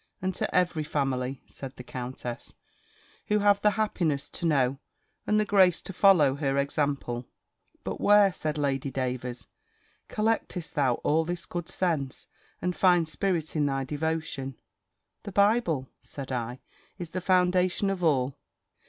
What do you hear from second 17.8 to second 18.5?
of all."